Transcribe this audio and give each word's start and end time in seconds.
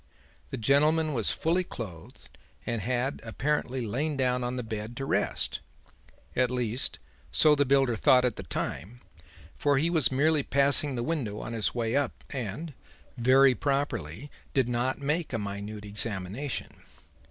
The 0.49 0.57
gentleman 0.57 1.13
was 1.13 1.29
fully 1.29 1.63
clothed 1.63 2.35
and 2.65 2.81
had 2.81 3.21
apparently 3.23 3.85
lain 3.85 4.17
down 4.17 4.43
on 4.43 4.55
the 4.55 4.63
bed 4.63 4.97
to 4.97 5.05
rest; 5.05 5.59
at 6.35 6.49
least 6.49 6.97
so 7.31 7.53
the 7.53 7.65
builder 7.67 7.95
thought 7.95 8.25
at 8.25 8.35
the 8.35 8.41
time, 8.41 9.01
for 9.55 9.77
he 9.77 9.91
was 9.91 10.11
merely 10.11 10.41
passing 10.41 10.95
the 10.95 11.03
window 11.03 11.39
on 11.39 11.53
his 11.53 11.75
way 11.75 11.95
up, 11.95 12.23
and, 12.31 12.73
very 13.15 13.53
properly, 13.53 14.31
did 14.55 14.67
not 14.67 14.97
make 14.99 15.33
a 15.33 15.37
minute 15.37 15.85
examination. 15.85 16.77